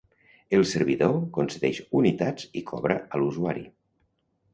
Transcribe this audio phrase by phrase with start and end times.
[0.59, 3.63] El servidor concedeix unitats i cobra a l'usuari.